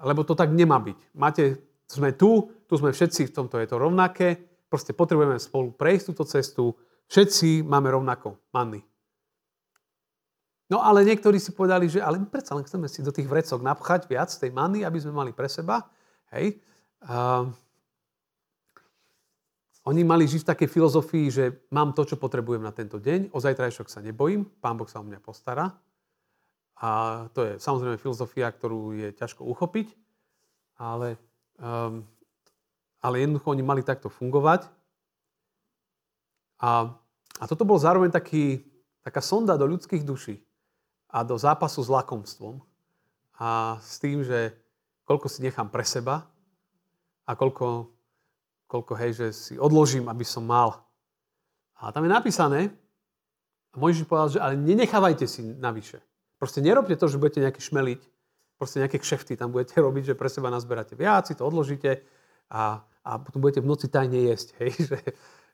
[0.00, 0.98] lebo to tak nemá byť.
[1.12, 6.04] Máte, sme tu, tu sme všetci, v tomto je to rovnaké, proste potrebujeme spolu prejsť
[6.12, 6.76] túto cestu,
[7.08, 8.84] všetci máme rovnako manny.
[10.68, 14.04] No ale niektorí si povedali, že ale predsa len chceme si do tých vrecok napchať
[14.04, 15.88] viac tej manny, aby sme mali pre seba.
[16.28, 16.60] Hej.
[17.00, 17.48] Uh,
[19.88, 23.40] oni mali žiť v takej filozofii, že mám to, čo potrebujem na tento deň, o
[23.40, 25.72] zajtrajšok sa nebojím, Pán Boh sa o mňa postará.
[26.84, 29.96] A to je samozrejme filozofia, ktorú je ťažko uchopiť,
[30.76, 31.16] ale,
[31.56, 32.04] um,
[32.98, 34.66] ale jednoducho oni mali takto fungovať.
[36.58, 36.90] A,
[37.38, 38.66] a toto bol zároveň taký,
[39.02, 40.42] taká sonda do ľudských duší
[41.08, 42.58] a do zápasu s lakomstvom
[43.38, 44.52] a s tým, že
[45.06, 46.26] koľko si nechám pre seba
[47.24, 47.88] a koľko,
[48.66, 50.82] koľko hej, že si odložím, aby som mal.
[51.78, 52.60] A tam je napísané,
[53.72, 56.00] a Mojžiš povedal, že ale nenechávajte si navyše.
[56.40, 58.00] Proste nerobte to, že budete nejaký šmeliť,
[58.56, 62.02] proste nejaké kšefty tam budete robiť, že pre seba nazberáte viac, si to odložíte
[62.48, 64.48] a, a potom budete v noci tajne jesť.
[64.62, 64.72] Hej?
[64.78, 64.98] Že,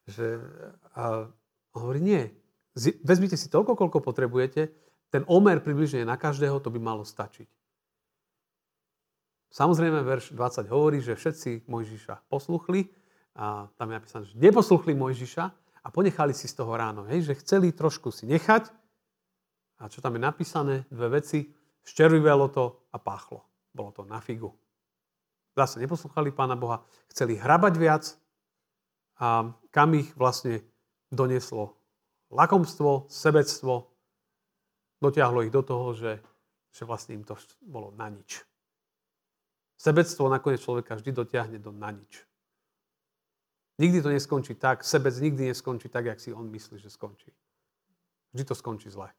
[0.09, 0.26] že,
[0.94, 1.28] a
[1.76, 2.22] hovorí, nie.
[3.02, 4.70] Vezmite si toľko, koľko potrebujete,
[5.14, 7.46] ten omer približne na každého, to by malo stačiť.
[9.54, 12.90] Samozrejme, verš 20 hovorí, že všetci Mojžiša posluchli
[13.38, 15.44] a tam je napísané, že neposluchli Mojžiša
[15.87, 17.07] a ponechali si z toho ráno.
[17.07, 18.74] Hej, že chceli trošku si nechať
[19.78, 20.74] a čo tam je napísané?
[20.90, 21.46] Dve veci.
[21.85, 23.44] Ščervivelo to a páchlo.
[23.70, 24.50] Bolo to na figu.
[25.55, 26.83] Zase neposlúchali Pána Boha,
[27.14, 28.05] chceli hrabať viac
[29.23, 30.67] a kam ich vlastne
[31.14, 31.79] donieslo
[32.35, 33.87] lakomstvo, sebectvo,
[34.99, 36.19] dotiahlo ich do toho, že,
[36.75, 38.43] že vlastne im to bolo na nič.
[39.79, 42.27] Sebectvo nakoniec človeka vždy dotiahne do na nič.
[43.79, 47.31] Nikdy to neskončí tak, sebec nikdy neskončí tak, jak si on myslí, že skončí.
[48.35, 49.11] Vždy to skončí zle.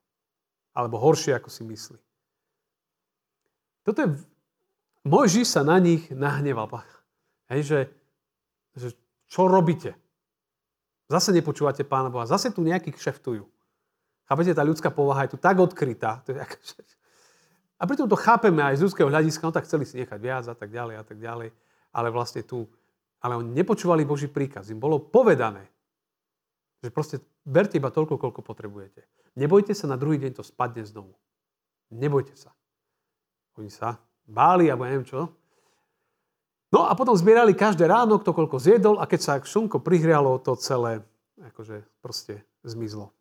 [0.75, 1.99] Alebo horšie, ako si myslí.
[3.83, 4.07] Toto je...
[5.05, 6.81] Mojžiš sa na nich nahneval.
[7.53, 7.79] Hej, že,
[8.73, 8.87] že
[9.29, 9.93] čo robíte?
[11.05, 12.25] Zase nepočúvate Pána Boha.
[12.25, 13.45] Zase tu nejakí kšeftujú.
[14.25, 16.25] Chápete, tá ľudská povaha je tu tak odkrytá.
[16.25, 16.57] To je ako,
[17.75, 20.55] a pritom to chápeme aj z ľudského hľadiska, no tak chceli si nechať viac a
[20.55, 21.49] tak ďalej a tak ďalej.
[21.91, 22.65] Ale vlastne tu,
[23.19, 24.71] ale oni nepočúvali Boží príkaz.
[24.71, 25.67] Im bolo povedané,
[26.79, 29.03] že proste berte iba toľko, koľko potrebujete.
[29.35, 31.13] Nebojte sa, na druhý deň to spadne znovu.
[31.91, 32.55] Nebojte sa.
[33.59, 35.29] Oni sa báli, alebo neviem čo.
[36.73, 40.57] No a potom zbierali každé ráno, kto koľko zjedol a keď sa šunko prihrialo, to
[40.59, 40.99] celé
[41.39, 43.13] akože proste zmizlo.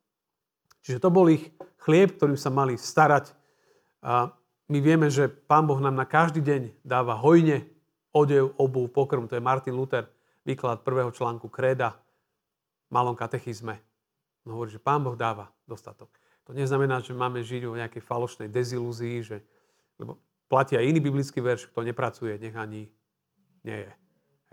[0.84, 3.32] Čiže to bol ich chlieb, ktorým sa mali starať.
[4.04, 4.32] A
[4.68, 7.68] my vieme, že Pán Boh nám na každý deň dáva hojne
[8.12, 9.28] odev, obu, pokrm.
[9.28, 10.08] To je Martin Luther,
[10.44, 11.96] výklad prvého článku Kréda,
[12.92, 13.80] malom katechizme.
[14.44, 16.12] On hovorí, že Pán Boh dáva dostatok.
[16.44, 19.40] To neznamená, že máme žiť o nejakej falošnej dezilúzii, že,
[19.96, 22.88] lebo platí aj iný biblický verš, kto nepracuje, nech ani
[23.64, 23.92] nie je.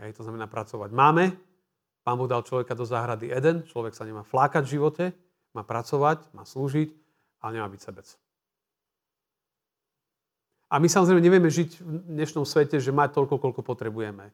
[0.01, 0.89] Hej, to znamená pracovať.
[0.89, 1.37] Máme
[2.01, 5.05] Pán Boh dal človeka do záhrady Eden, človek sa nemá flákať v živote,
[5.53, 6.89] má pracovať, má slúžiť,
[7.45, 8.07] ale nemá byť sebec.
[10.71, 14.31] A my samozrejme nevieme žiť v dnešnom svete, že mať toľko, koľko potrebujeme.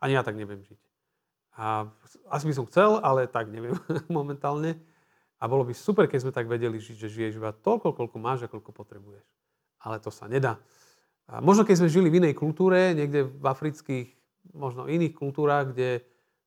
[0.00, 0.80] Ani ja tak neviem žiť.
[1.60, 1.86] A
[2.32, 3.76] asi by som chcel, ale tak neviem
[4.10, 4.80] momentálne.
[5.38, 8.48] A bolo by super, keď sme tak vedeli žiť, že žiješ iba toľko, koľko máš
[8.48, 9.22] a koľko potrebuješ.
[9.82, 10.58] Ale to sa nedá.
[11.28, 14.06] A možno keď sme žili v inej kultúre, niekde v afrických,
[14.56, 16.00] možno iných kultúrach, kde,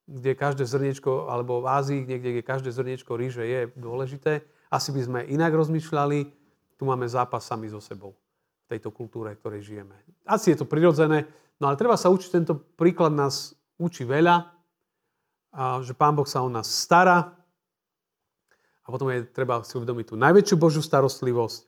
[0.09, 4.41] kde každé zrniečko, alebo v Ázii, niekde, kde každé zrniečko ríže je dôležité,
[4.73, 6.19] asi by sme inak rozmýšľali.
[6.79, 8.17] Tu máme zápas sami so sebou
[8.65, 9.93] tejto kultúre, v ktorej žijeme.
[10.25, 11.29] Asi je to prirodzené,
[11.61, 14.49] no ale treba sa učiť, tento príklad nás učí veľa,
[15.51, 17.35] a že Pán Boh sa o nás stará
[18.81, 21.67] a potom je treba si uvedomiť tú najväčšiu Božiu starostlivosť.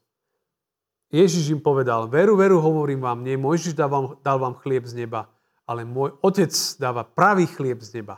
[1.13, 5.05] Ježiš im povedal, veru, veru, hovorím vám, nie Mojžiš dal vám, dal vám chlieb z
[5.05, 5.29] neba,
[5.69, 6.49] ale môj otec
[6.81, 8.17] dáva pravý chlieb z neba.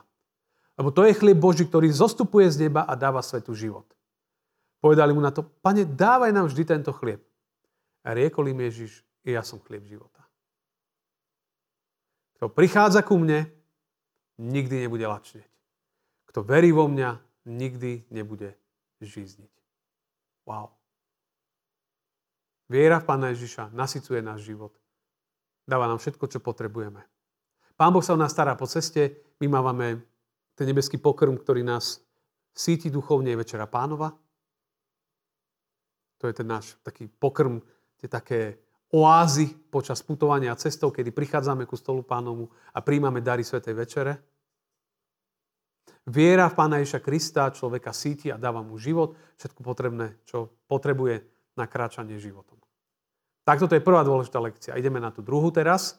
[0.79, 3.83] Lebo to je chlieb Boží, ktorý zostupuje z neba a dáva svetu život.
[4.79, 7.19] Povedali mu na to, pane, dávaj nám vždy tento chlieb.
[8.07, 10.23] A riekol im Ježiš, ja som chlieb života.
[12.39, 13.47] Kto prichádza ku mne,
[14.39, 15.51] nikdy nebude lačneť.
[16.31, 18.55] Kto verí vo mňa, nikdy nebude
[19.03, 19.51] žízniť.
[20.47, 20.84] Wow.
[22.65, 24.73] Viera v Pána Ježiša nasycuje náš život.
[25.65, 27.01] Dáva nám všetko, čo potrebujeme.
[27.77, 29.21] Pán Boh sa o nás stará po ceste.
[29.41, 30.01] My máme
[30.55, 32.01] ten nebeský pokrm, ktorý nás
[32.55, 34.15] síti duchovne Večera Pánova.
[36.17, 37.59] To je ten náš taký pokrm,
[37.99, 38.57] tie také
[38.95, 44.13] oázy počas putovania a cestov, kedy prichádzame ku stolu pánomu a príjmame dary Svetej Večere.
[46.05, 51.34] Viera v Pána Ježa Krista človeka síti a dáva mu život, všetko potrebné, čo potrebuje
[51.55, 52.59] na kráčanie životom.
[53.47, 54.77] Takto to je prvá dôležitá lekcia.
[54.77, 55.97] Ideme na tú druhú teraz.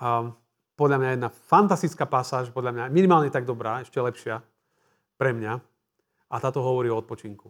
[0.00, 0.28] A
[0.76, 4.42] podľa mňa jedna fantastická pasáž, podľa mňa minimálne tak dobrá, ešte lepšia
[5.16, 5.52] pre mňa.
[6.30, 7.46] A táto hovorí o odpočinku.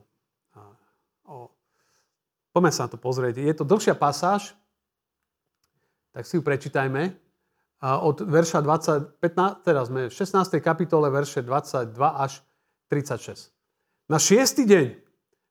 [1.24, 1.48] O
[2.54, 3.42] Poďme sa na to pozrieť.
[3.42, 4.54] Je to dlhšia pasáž,
[6.14, 7.10] tak si ju prečítajme.
[7.82, 10.62] Od verša 20, 15, teraz sme v 16.
[10.62, 12.46] kapitole verše 22 až
[12.86, 13.50] 36.
[14.06, 14.86] Na šiestý deň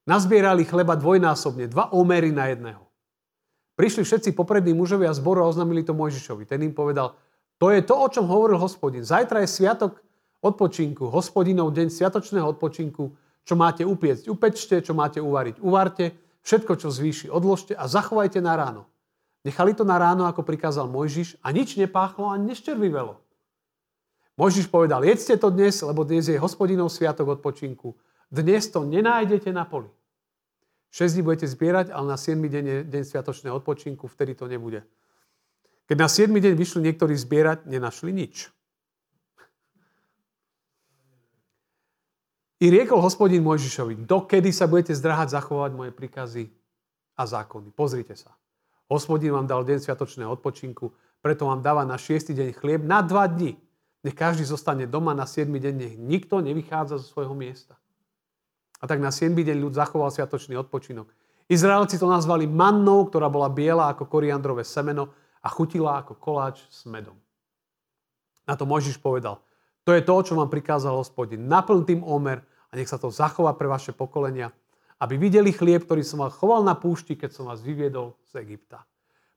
[0.04, 2.84] nazbierali chleba dvojnásobne, dva omery na jedného.
[3.74, 6.46] Prišli všetci poprední mužovia zboru a oznámili to Mojžišovi.
[6.46, 7.18] Ten im povedal,
[7.58, 9.02] to je to, o čom hovoril hospodin.
[9.02, 9.98] Zajtra je sviatok
[10.44, 13.04] odpočinku, hospodinov deň sviatočného odpočinku,
[13.42, 16.14] čo máte upiecť, upečte, čo máte uvariť, uvarte,
[16.44, 18.84] Všetko, čo zvýši, odložte a zachovajte na ráno.
[19.48, 23.16] Nechali to na ráno, ako prikázal Mojžiš a nič nepáchlo a neščervivelo.
[24.36, 27.96] Mojžiš povedal, jedzte to dnes, lebo dnes je hospodinov sviatok odpočinku.
[28.30, 29.88] Dnes to nenájdete na poli.
[30.94, 34.86] 6 dní budete zbierať, ale na 7 deň je deň sviatočného odpočinku, vtedy to nebude.
[35.90, 38.48] Keď na 7 deň vyšli niektorí zbierať, nenašli nič.
[42.62, 46.48] I riekol hospodin Mojžišovi, dokedy sa budete zdráhať zachovať moje príkazy
[47.18, 47.74] a zákony.
[47.74, 48.32] Pozrite sa.
[48.86, 53.26] Hospodin vám dal deň sviatočného odpočinku, preto vám dáva na šiestý deň chlieb na dva
[53.26, 53.58] dni.
[54.06, 57.74] Nech každý zostane doma na 7 deň, nech nikto nevychádza zo svojho miesta.
[58.84, 61.08] A tak na 7 deň ľud zachoval sviatočný odpočinok.
[61.48, 65.08] Izraelci to nazvali mannou, ktorá bola biela ako koriandrové semeno
[65.40, 67.16] a chutila ako koláč s medom.
[68.44, 69.40] Na to Mojžiš povedal,
[69.88, 71.48] to je to, čo vám prikázal hospodin.
[71.48, 74.52] Naplň tým omer a nech sa to zachová pre vaše pokolenia,
[75.00, 78.84] aby videli chlieb, ktorý som vám choval na púšti, keď som vás vyviedol z Egypta.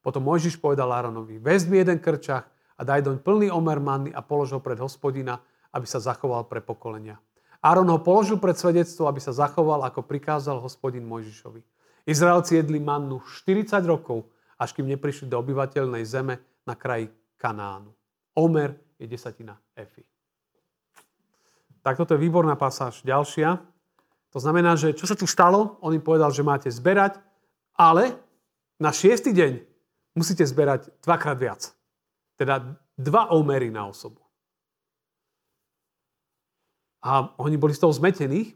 [0.04, 4.56] Potom Mojžiš povedal Áronovi, vezmi jeden krčach a daj doň plný omer manny a polož
[4.56, 5.40] ho pred hospodina,
[5.72, 7.20] aby sa zachoval pre pokolenia.
[7.58, 11.60] Áron ho položil pred svedectvo, aby sa zachoval, ako prikázal hospodin Mojžišovi.
[12.06, 17.90] Izraelci jedli mannu 40 rokov, až kým neprišli do obyvateľnej zeme na kraji Kanánu.
[18.38, 20.06] Omer je desatina Efi.
[21.82, 23.02] Tak toto je výborná pasáž.
[23.02, 23.58] Ďalšia.
[24.34, 25.78] To znamená, že čo sa tu stalo?
[25.82, 27.16] On im povedal, že máte zberať,
[27.74, 28.18] ale
[28.78, 29.62] na šiestý deň
[30.14, 31.72] musíte zberať dvakrát viac.
[32.38, 34.22] Teda dva omery na osobu.
[37.02, 38.54] A oni boli z toho zmetení.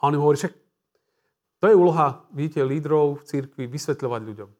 [0.00, 0.54] A on im hovorí, však
[1.60, 4.50] to je úloha, vidíte, lídrov v církvi vysvetľovať ľuďom.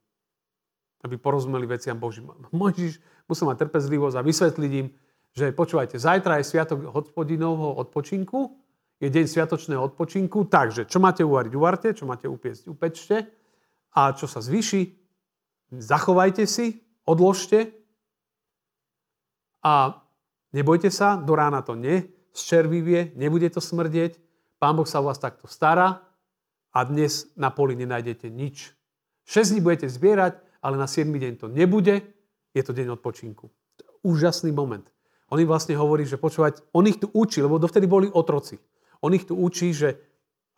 [1.01, 2.29] Aby porozumeli veciam Božím.
[2.53, 4.93] Mojžiš musel mať trpezlivosť a vysvetliť im,
[5.33, 8.53] že počúvajte, zajtra je sviatok hospodinovho odpočinku,
[9.01, 13.17] je deň sviatočného odpočinku, takže čo máte uvariť, uvarte, čo máte upiecť, upečte
[13.97, 14.93] a čo sa zvýši,
[15.73, 17.73] zachovajte si, odložte
[19.65, 20.05] a
[20.53, 24.19] nebojte sa, do rána to ne, červivie, nebude to smrdieť,
[24.61, 26.05] Pán Boh sa o vás takto stará
[26.77, 28.77] a dnes na poli nenájdete nič.
[29.25, 32.05] 6 dní budete zbierať, ale na 7 deň to nebude,
[32.53, 33.49] je to deň odpočinku.
[34.05, 34.85] Úžasný moment.
[35.33, 38.61] On im vlastne hovorí, že počúvať, on ich tu učí, lebo dovtedy boli otroci.
[39.01, 39.97] On ich tu učí, že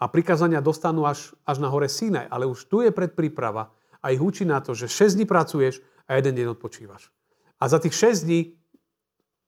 [0.02, 3.70] a prikázania dostanú až, až na hore Sinaj, ale už tu je predpríprava
[4.02, 5.78] a ich učí na to, že 6 dní pracuješ
[6.10, 7.06] a jeden deň odpočívaš.
[7.62, 8.58] A za tých 6 dní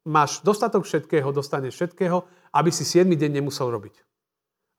[0.04, 3.94] máš dostatok všetkého, dostaneš všetkého, aby si 7 deň nemusel robiť.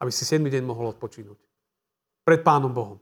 [0.01, 1.39] Aby si 7 deň mohol odpočínuť.
[2.25, 2.97] Pred Pánom Bohom.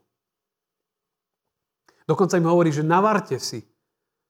[2.03, 3.63] Dokonca im hovorí, že navarte si.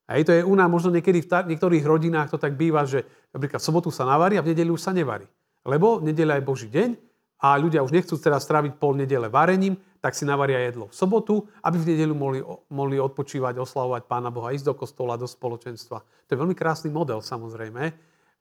[0.06, 3.58] A to je u nás možno niekedy v niektorých rodinách to tak býva, že napríklad
[3.58, 5.26] v sobotu sa navarí a v nedeli už sa nevarí.
[5.64, 7.13] Lebo nedeľa je Boží deň
[7.44, 11.44] a ľudia už nechcú teraz stráviť pol nedele varením, tak si navaria jedlo v sobotu,
[11.60, 12.40] aby v nedeľu mohli,
[12.72, 16.00] mohli odpočívať, oslavovať Pána Boha, ísť do kostola, do spoločenstva.
[16.00, 17.92] To je veľmi krásny model samozrejme.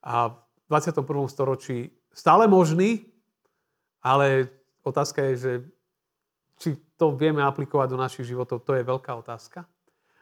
[0.07, 1.03] A v 21.
[1.27, 3.11] storočí stále možný,
[3.99, 4.47] ale
[4.87, 5.51] otázka je, že
[6.63, 9.67] či to vieme aplikovať do našich životov, to je veľká otázka.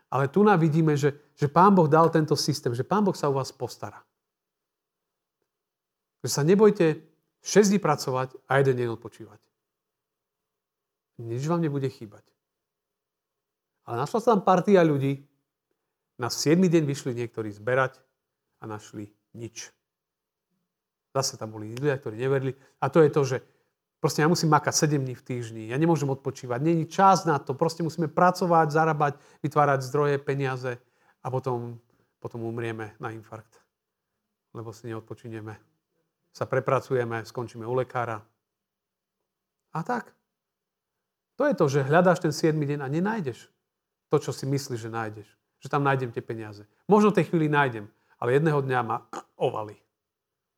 [0.10, 3.30] Ale tu nám vidíme, že, že Pán Boh dal tento systém, že Pán Boh sa
[3.30, 4.02] o vás postará.
[6.26, 7.11] Že sa nebojte
[7.42, 9.42] 6 dní pracovať a jeden deň odpočívať
[11.22, 12.26] nič vám nebude chýbať.
[13.86, 15.22] Ale našla sa tam partia ľudí,
[16.22, 16.58] na 7.
[16.58, 17.98] deň vyšli niektorí zberať
[18.62, 19.74] a našli nič.
[21.18, 22.54] Zase tam boli ľudia, ktorí neverili.
[22.78, 23.38] A to je to, že
[23.98, 27.58] proste ja musím makať 7 dní v týždni, ja nemôžem odpočívať, není čas na to,
[27.58, 30.78] proste musíme pracovať, zarábať, vytvárať zdroje, peniaze
[31.26, 31.82] a potom,
[32.22, 33.58] potom umrieme na infarkt.
[34.54, 35.71] Lebo si neodpočinieme.
[36.32, 38.24] Sa prepracujeme, skončíme u lekára.
[39.76, 40.16] A tak.
[41.36, 43.52] To je to, že hľadáš ten 7 deň a nenájdeš
[44.12, 45.28] to, čo si myslíš, že nájdeš.
[45.64, 46.68] Že tam nájdem tie peniaze.
[46.88, 47.88] Možno tej chvíli nájdem,
[48.20, 48.98] ale jedného dňa ma
[49.48, 49.80] ovali.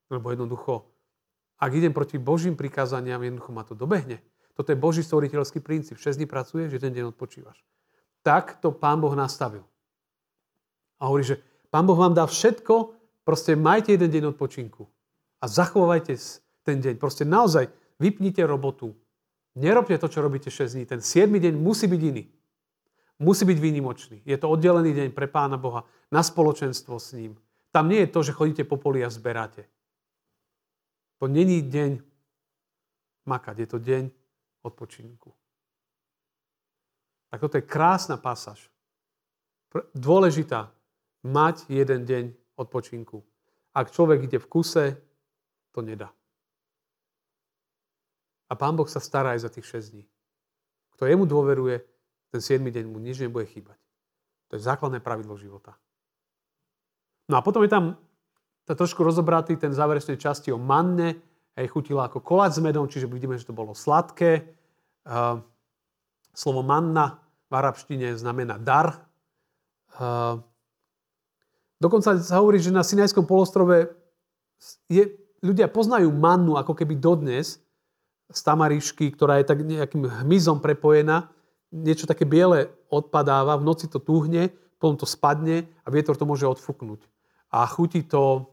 [0.09, 0.85] Lebo jednoducho,
[1.57, 4.19] ak idem proti Božím prikázaniam, jednoducho ma to dobehne.
[4.53, 5.97] Toto je Boží stvoriteľský princíp.
[5.97, 7.57] 6 dní pracuješ, jeden deň odpočívaš.
[8.21, 9.65] Tak to Pán Boh nastavil.
[11.01, 11.41] A hovorí, že
[11.73, 12.93] Pán Boh vám dá všetko,
[13.25, 14.85] proste majte jeden deň odpočinku.
[15.43, 16.15] A zachovajte
[16.63, 16.95] ten deň.
[16.95, 17.67] Proste naozaj
[17.99, 18.95] vypnite robotu,
[19.53, 20.85] Nerobte to, čo robíte 6 dní.
[20.85, 22.25] Ten 7 deň musí byť iný.
[23.21, 24.17] Musí byť výnimočný.
[24.25, 27.37] Je to oddelený deň pre Pána Boha na spoločenstvo s ním.
[27.69, 29.69] Tam nie je to, že chodíte po poli a zberáte.
[31.21, 32.01] To není deň
[33.29, 34.03] makať, je to deň
[34.65, 35.29] odpočinku.
[37.29, 38.69] Tak toto je krásna pasáž.
[39.93, 40.73] Dôležitá
[41.21, 42.23] mať jeden deň
[42.57, 43.21] odpočinku.
[43.73, 44.85] Ak človek ide v kuse,
[45.73, 46.13] to nedá.
[48.47, 50.05] A Pán Boh sa stará aj za tých 6 dní.
[50.93, 51.81] Kto jemu dôveruje,
[52.29, 53.81] ten 7 deň mu nič nebude chýbať.
[54.53, 55.73] To je základné pravidlo života.
[57.25, 57.97] No a potom je tam
[58.69, 61.17] to trošku rozobratý ten záverečnej časti o manne.
[61.57, 64.45] Hej, chutila ako koláč s medom, čiže vidíme, že to bolo sladké.
[65.03, 65.41] Uh,
[66.33, 69.09] slovo manna v arabštine znamená dar.
[69.93, 70.41] Uh,
[71.77, 73.93] dokonca sa hovorí, že na Sinajskom polostrove
[74.89, 77.59] je, ľudia poznajú mannu ako keby dodnes,
[78.33, 81.29] z tamarišky, ktorá je tak nejakým hmyzom prepojená,
[81.69, 84.49] niečo také biele odpadáva, v noci to tuhne,
[84.81, 87.05] potom to spadne a vietor to môže odfúknuť.
[87.53, 88.49] A chutí to,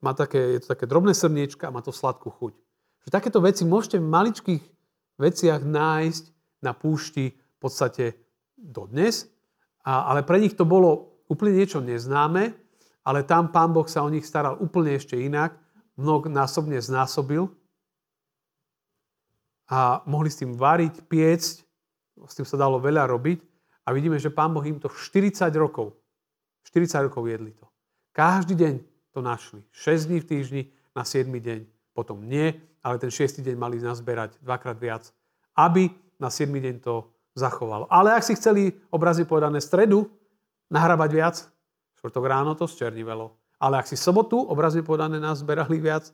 [0.00, 2.52] má také, je to také drobné srniečka a má to sladkú chuť.
[3.04, 4.64] Že takéto veci môžete v maličkých
[5.20, 6.24] veciach nájsť
[6.64, 8.16] na púšti v podstate
[8.56, 9.28] dodnes,
[9.82, 12.54] a, ale pre nich to bolo úplne niečo neznáme,
[13.02, 15.58] ale tam Pán Boh sa o nich staral úplne ešte inak,
[15.96, 17.48] mnohnásobne znásobil
[19.68, 21.54] a mohli s tým variť, piecť,
[22.28, 23.40] s tým sa dalo veľa robiť
[23.84, 25.96] a vidíme, že Pán Boh im to 40 rokov,
[26.68, 27.66] 40 rokov jedli to.
[28.12, 28.74] Každý deň
[29.12, 29.60] to našli.
[29.72, 31.64] 6 dní v týždni na 7 deň.
[31.92, 33.40] Potom nie, ale ten 6.
[33.40, 35.08] deň mali nazberať dvakrát viac,
[35.56, 37.88] aby na 7 deň to zachovalo.
[37.88, 40.08] Ale ak si chceli obrazne povedané stredu
[40.68, 41.36] nahrávať viac,
[42.00, 43.32] štvrtok ráno to zčernivelo.
[43.62, 46.10] Ale ak si sobotu obrazne povedané nazberali viac,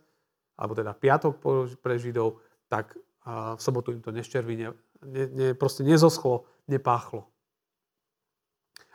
[0.61, 1.41] alebo teda piatok
[1.81, 2.93] pre Židov, tak
[3.25, 7.25] v sobotu im to neščerví, ne, ne, proste nezoschlo, nepáchlo.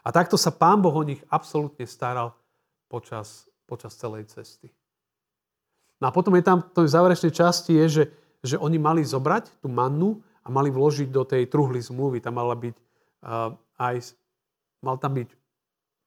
[0.04, 2.36] A takto sa Pán Boh o nich absolútne staral
[2.92, 4.70] počas, počas celej cesty.
[6.04, 8.04] No a potom je tam v záverečnej časti, je, že,
[8.44, 12.20] že oni mali zobrať tú mannu a mali vložiť do tej truhly zmluvy.
[12.20, 14.12] Tam mala byť uh, aj,
[14.84, 15.30] mal tam byť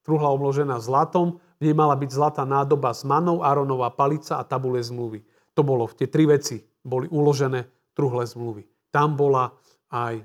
[0.05, 4.81] truhla obložená zlatom, v nej mala byť zlatá nádoba s manou, Aronová palica a tabule
[4.81, 5.25] zmluvy.
[5.57, 8.93] To bolo, tie tri veci boli uložené truhle zmluvy.
[8.93, 9.49] Tam bola
[9.89, 10.21] aj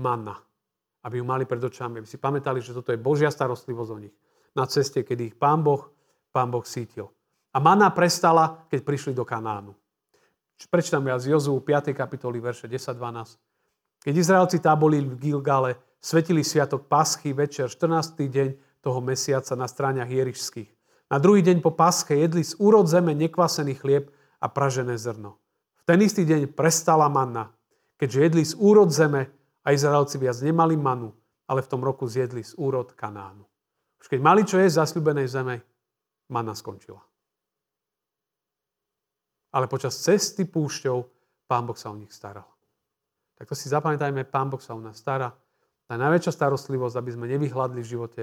[0.00, 0.40] manna,
[1.04, 4.14] aby ju mali pred očami, aby si pamätali, že toto je Božia starostlivosť o nich.
[4.56, 5.92] Na ceste, kedy ich pán Boh,
[6.32, 7.12] pán boh sítil.
[7.52, 9.76] A manna prestala, keď prišli do Kanánu.
[10.72, 11.92] Prečítam viac Jozu 5.
[11.92, 13.36] kapitoly, verše 10-12.
[14.02, 18.16] Keď Izraelci táboli v Gilgale, svetili sviatok Paschy večer 14.
[18.18, 18.48] deň
[18.82, 20.68] toho mesiaca na stráňach Jerišských.
[21.08, 24.10] Na druhý deň po páske jedli z úrod zeme nekvasený chlieb
[24.42, 25.38] a pražené zrno.
[25.78, 27.54] V ten istý deň prestala manna,
[27.96, 29.30] keďže jedli z úrod zeme
[29.62, 31.14] a Izraelci viac nemali manu,
[31.46, 33.46] ale v tom roku zjedli z úrod Kanánu.
[34.02, 35.62] Už keď mali čo jesť zasľubenej zeme,
[36.26, 36.98] mana skončila.
[39.52, 41.06] Ale počas cesty púšťou
[41.46, 42.48] Pán Boh sa o nich staral.
[43.36, 45.28] Tak to si zapamätajme, Pán Boh sa o nás stará.
[45.84, 48.22] Tá najväčšia starostlivosť, aby sme nevyhľadli v živote,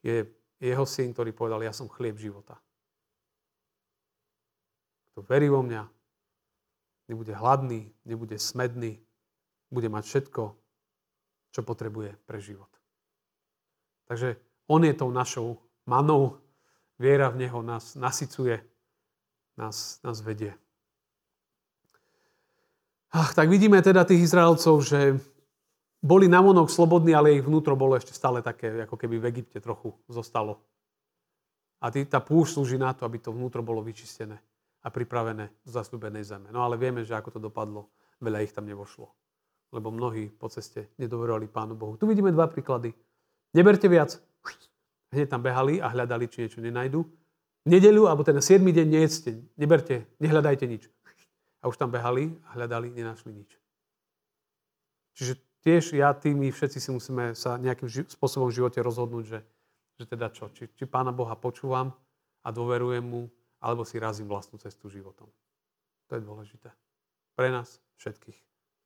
[0.00, 0.26] je
[0.60, 2.60] jeho syn, ktorý povedal, ja som chlieb života.
[5.12, 5.82] Kto verí vo mňa,
[7.08, 9.00] nebude hladný, nebude smedný,
[9.72, 10.42] bude mať všetko,
[11.50, 12.70] čo potrebuje pre život.
[14.06, 14.38] Takže
[14.70, 16.38] on je tou našou manou,
[16.98, 18.62] viera v Neho nás nasycuje,
[19.56, 20.54] nás, nás vedie.
[23.10, 25.18] Ach, tak vidíme teda tých Izraelcov, že
[26.00, 29.92] boli navonok slobodní, ale ich vnútro bolo ešte stále také, ako keby v Egypte trochu
[30.08, 30.64] zostalo.
[31.80, 34.36] A tý, tá púšť slúži na to, aby to vnútro bolo vyčistené
[34.80, 36.48] a pripravené do zasľúbenej zeme.
[36.52, 39.08] No ale vieme, že ako to dopadlo, veľa ich tam nevošlo.
[39.72, 41.96] Lebo mnohí po ceste nedoverovali Pánu Bohu.
[41.96, 42.92] Tu vidíme dva príklady.
[43.52, 44.16] Neberte viac.
[45.12, 47.02] Hneď tam behali a hľadali, či niečo nenajdu.
[47.64, 48.62] V nedeľu, alebo ten 7.
[48.62, 49.30] deň nejedzte,
[49.60, 50.88] neberte, nehľadajte nič.
[51.60, 53.50] A už tam behali a hľadali, nenašli nič.
[55.18, 59.24] Čiže tiež ja, ty, my všetci si musíme sa nejakým ži- spôsobom v živote rozhodnúť,
[59.24, 59.40] že,
[59.96, 61.96] že teda čo, či, či Pána Boha počúvam
[62.44, 63.32] a dôverujem mu,
[63.64, 65.32] alebo si razím vlastnú cestu životom.
[66.12, 66.68] To je dôležité.
[67.32, 68.36] Pre nás všetkých.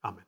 [0.06, 0.22] Amen.